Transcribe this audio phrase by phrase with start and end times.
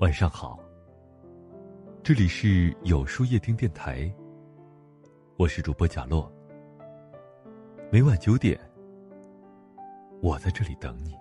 [0.00, 0.58] 晚上好，
[2.02, 4.10] 这里是有书夜听电台，
[5.36, 6.32] 我是主播贾洛。
[7.92, 8.58] 每晚九点，
[10.22, 11.14] 我在这里等你。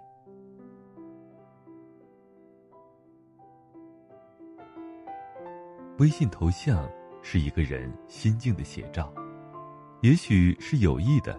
[5.97, 6.89] 微信头像
[7.21, 9.13] 是一个人心境的写照，
[10.03, 11.37] 也许是有意的，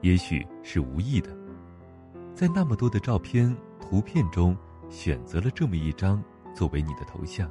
[0.00, 1.28] 也许是无意的，
[2.34, 4.56] 在那么多的照片、图片中，
[4.88, 6.24] 选择了这么一张。
[6.54, 7.50] 作为你的头像，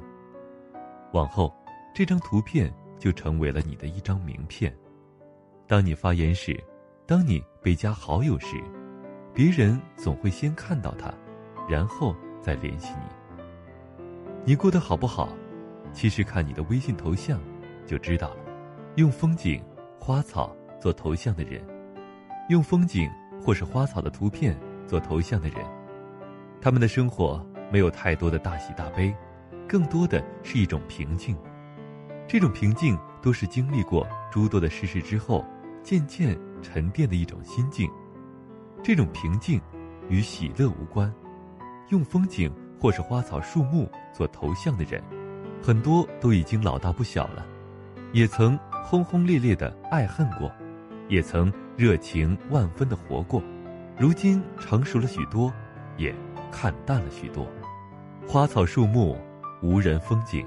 [1.12, 1.54] 往后
[1.94, 4.74] 这张图片就成为了你的一张名片。
[5.66, 6.58] 当你发言时，
[7.06, 8.56] 当你被加好友时，
[9.32, 11.12] 别人总会先看到它，
[11.68, 14.04] 然后再联系你。
[14.44, 15.28] 你过得好不好？
[15.92, 17.38] 其实看你的微信头像
[17.86, 18.36] 就知道了。
[18.96, 19.62] 用风景、
[20.00, 21.62] 花草做头像的人，
[22.48, 23.10] 用风景
[23.40, 25.58] 或是花草的图片做头像的人，
[26.60, 27.44] 他们的生活。
[27.74, 29.12] 没有太多的大喜大悲，
[29.68, 31.36] 更多的是一种平静。
[32.24, 35.44] 这种平静都是经历过诸多的世事之后，
[35.82, 37.90] 渐渐沉淀的一种心境。
[38.80, 39.60] 这种平静
[40.08, 41.12] 与喜乐无关。
[41.88, 42.48] 用风景
[42.80, 45.02] 或是花草树木做头像的人，
[45.60, 47.44] 很多都已经老大不小了，
[48.12, 50.48] 也曾轰轰烈烈的爱恨过，
[51.08, 53.42] 也曾热情万分的活过，
[53.98, 55.52] 如今成熟了许多，
[55.96, 56.14] 也
[56.52, 57.44] 看淡了许多。
[58.26, 59.16] 花草树木，
[59.62, 60.44] 无人风景，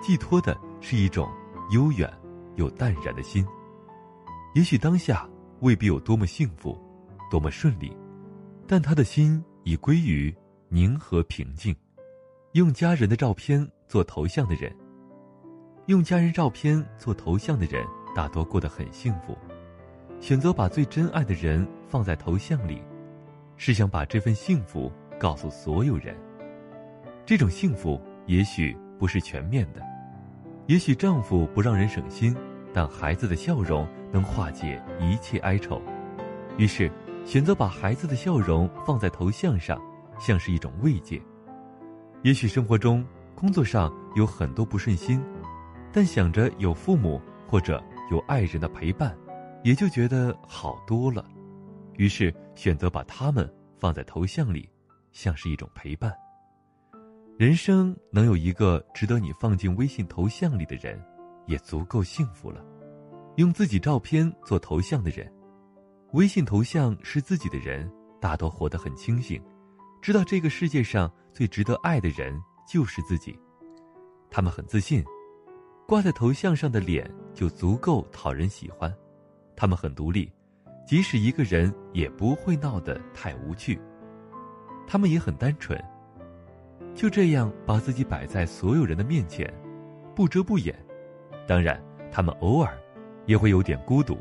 [0.00, 1.28] 寄托的是一种
[1.70, 2.08] 悠远
[2.56, 3.44] 又淡然的心。
[4.54, 5.28] 也许当下
[5.60, 6.78] 未必有多么幸福，
[7.30, 7.96] 多么顺利，
[8.68, 10.32] 但他的心已归于
[10.68, 11.74] 宁和平静。
[12.52, 14.72] 用家人的照片做头像的人，
[15.86, 19.36] 用家人照片做头像的人，大多过得很幸福。
[20.20, 22.80] 选择把最珍爱的人放在头像里，
[23.56, 26.16] 是想把这份幸福告诉所有人。
[27.26, 29.80] 这种幸福也许不是全面的，
[30.66, 32.36] 也许丈夫不让人省心，
[32.72, 35.80] 但孩子的笑容能化解一切哀愁。
[36.58, 36.92] 于是，
[37.24, 39.80] 选择把孩子的笑容放在头像上，
[40.18, 41.20] 像是一种慰藉。
[42.22, 43.02] 也许生活中、
[43.34, 45.22] 工作上有很多不顺心，
[45.92, 49.16] 但想着有父母或者有爱人的陪伴，
[49.62, 51.24] 也就觉得好多了。
[51.96, 54.68] 于是，选择把他们放在头像里，
[55.12, 56.14] 像是一种陪伴。
[57.36, 61.02] 人生能有一个值得你放进微信头像里的人，
[61.46, 62.64] 也足够幸福了。
[63.38, 65.28] 用自己照片做头像的人，
[66.12, 67.90] 微信头像是自己的人，
[68.20, 69.42] 大多活得很清醒，
[70.00, 72.40] 知道这个世界上最值得爱的人
[72.72, 73.36] 就是自己。
[74.30, 75.04] 他们很自信，
[75.88, 78.94] 挂在头像上的脸就足够讨人喜欢。
[79.56, 80.30] 他们很独立，
[80.86, 83.76] 即使一个人也不会闹得太无趣。
[84.86, 85.76] 他们也很单纯。
[86.94, 89.52] 就这样把自己摆在所有人的面前，
[90.14, 90.74] 不遮不掩。
[91.46, 92.72] 当然，他们偶尔
[93.26, 94.16] 也会有点孤独，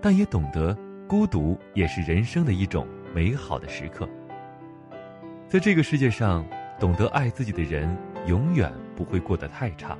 [0.00, 0.76] 但也懂得
[1.06, 4.08] 孤独也是人生的一种美好的时刻。
[5.46, 6.44] 在这个世界上，
[6.80, 7.94] 懂得爱自己的人
[8.26, 9.96] 永远不会过得太差。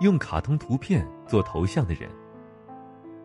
[0.00, 2.10] 用卡通图片做头像的人，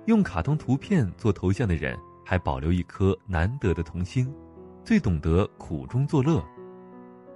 [0.05, 4.31] 用卡通图片做头像的人，还保留一颗难得的童心，
[4.83, 6.43] 最懂得苦中作乐。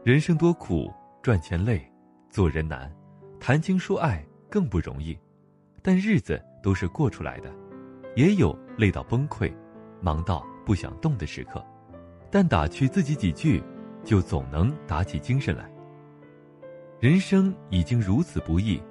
[0.04, 1.82] 人生多苦，赚钱累，
[2.30, 2.92] 做人难，
[3.40, 5.18] 谈情说爱更不容易，
[5.82, 7.50] 但日子都是过出来的，
[8.14, 9.50] 也有累到崩溃、
[10.02, 11.66] 忙到不想动的时刻，
[12.30, 13.64] 但打趣自己几句，
[14.04, 15.72] 就总能打起精神来。
[17.00, 18.84] 人生已经如此不易，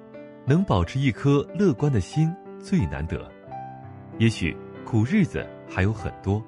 [0.47, 3.31] 能保持一颗乐观的心最难得。
[4.17, 6.43] 也许苦日子还有很多，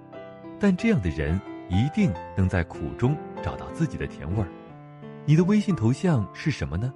[0.59, 1.39] 但这样的人
[1.69, 3.15] 一定能在苦中。
[3.45, 4.47] 找到自己的甜味儿，
[5.23, 6.91] 你的微信头像是什么呢？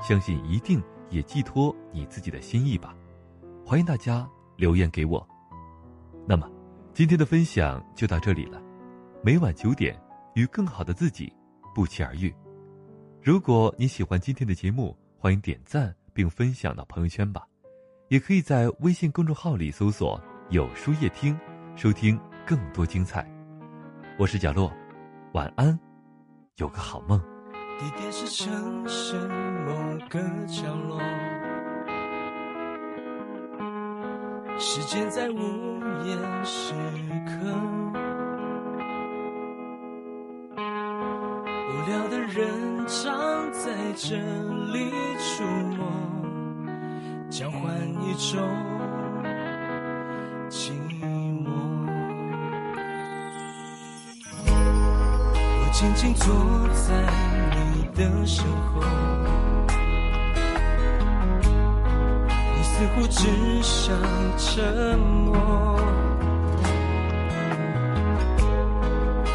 [0.00, 2.96] 相信一定也寄托你自己的心意吧。
[3.62, 4.26] 欢迎大家
[4.56, 5.28] 留言给我。
[6.26, 6.50] 那么，
[6.94, 8.58] 今天的分享就到这里了。
[9.22, 9.94] 每晚九点，
[10.34, 11.30] 与更好的自己
[11.74, 12.34] 不期而遇。
[13.20, 17.46] 如果你喜欢今天的节目，欢迎点赞并分享到朋友圈吧。
[18.08, 20.18] 也可以在微信公众号里搜索
[20.48, 21.38] “有书夜听”，
[21.76, 23.30] 收听更多精彩。
[24.18, 24.72] 我是贾洛。
[25.32, 25.78] 晚安，
[26.56, 27.18] 有个好梦。
[27.78, 29.16] 地点是城市
[29.66, 29.72] 某
[30.10, 31.00] 个角落，
[34.58, 35.38] 时间在午
[36.04, 36.14] 夜
[36.44, 36.74] 时
[37.26, 37.32] 刻，
[40.58, 44.18] 无聊的人常在这
[44.70, 45.44] 里出
[45.78, 47.74] 没，交换
[48.04, 48.38] 一种。
[55.82, 56.32] 静静坐
[56.74, 56.94] 在
[57.50, 58.80] 你的身后，
[62.56, 63.26] 你似乎只
[63.64, 63.92] 想
[64.38, 65.34] 沉默。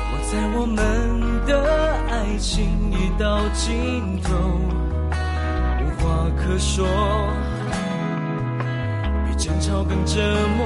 [0.09, 1.51] 我在我们的
[2.09, 4.33] 爱情已到尽头，
[5.81, 6.88] 无话可说，
[9.27, 10.21] 比争吵更折
[10.55, 10.65] 磨，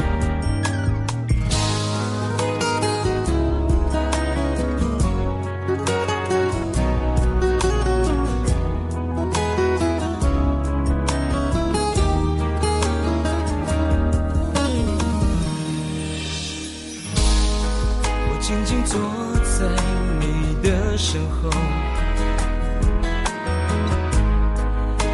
[21.11, 21.49] 身后，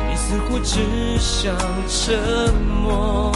[0.08, 1.56] 你似乎只想
[1.88, 2.54] 沉
[2.84, 3.32] 默，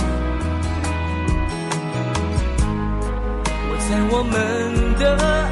[3.66, 4.31] 我在我们
[5.00, 5.04] 的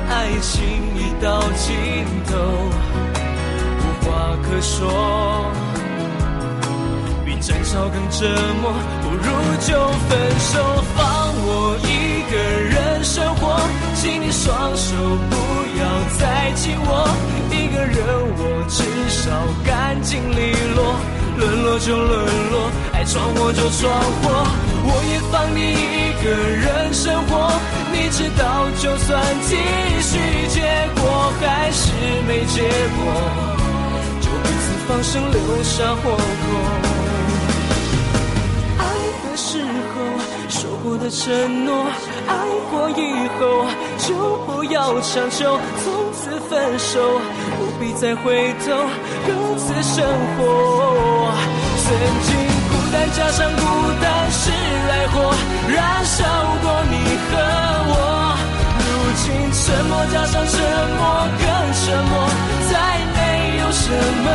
[0.08, 0.54] 爱情
[0.96, 1.74] 已到尽
[2.28, 2.38] 头，
[3.80, 5.52] 无话可说，
[7.26, 8.30] 比争吵更折
[8.62, 8.72] 磨，
[9.02, 9.26] 不如
[9.66, 9.74] 就
[10.08, 10.62] 分手，
[10.96, 13.60] 放我一个人生活，
[13.96, 14.94] 请你双手。
[15.32, 15.39] 不
[16.50, 17.08] 不要再紧握，
[17.52, 17.98] 一个人
[18.38, 19.30] 我至少
[19.64, 20.96] 干净利落。
[21.38, 23.90] 沦落就沦落，爱闯祸就闯
[24.22, 24.46] 祸，
[24.84, 27.54] 我也放你一个人生活。
[27.94, 29.56] 你知道，就算继
[30.02, 30.20] 续，
[30.50, 30.60] 结
[31.00, 31.94] 果还是
[32.28, 32.68] 没结
[32.98, 33.00] 果，
[34.20, 36.20] 就彼此放生，留下活口。
[39.40, 39.96] 时候
[40.50, 41.86] 说过的承诺，
[42.28, 42.36] 爱
[42.70, 43.02] 过以
[43.40, 43.66] 后
[43.98, 47.00] 就不要强求，从此分手，
[47.58, 48.76] 不必再回头，
[49.26, 50.04] 各自生
[50.36, 51.32] 活。
[51.80, 51.88] 曾
[52.28, 52.30] 经
[52.68, 53.64] 孤单加上孤
[54.02, 54.52] 单是
[54.92, 55.34] 爱火，
[55.72, 56.18] 燃烧
[56.62, 56.96] 过你
[57.32, 57.32] 和
[57.92, 57.96] 我。
[58.84, 58.86] 如
[59.24, 59.26] 今
[59.56, 60.54] 沉默加上沉
[61.00, 61.02] 默
[61.40, 61.48] 更
[61.80, 62.14] 沉默，
[62.70, 62.76] 再
[63.16, 63.18] 没
[63.62, 63.88] 有什
[64.26, 64.28] 么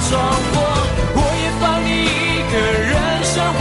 [0.00, 0.10] 闯
[0.52, 0.54] 祸，
[1.14, 2.92] 我也放你一个人
[3.22, 3.60] 生活。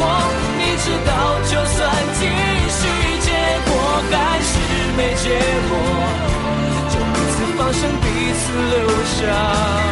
[0.58, 1.12] 你知道，
[1.46, 1.78] 就算
[2.20, 2.22] 继
[2.70, 2.82] 续，
[3.22, 3.30] 结
[3.66, 3.72] 果
[4.12, 4.52] 还是
[4.98, 5.26] 没结
[5.70, 5.72] 果，
[6.90, 8.44] 就彼此放生，彼此
[8.76, 8.78] 留
[9.16, 9.83] 下。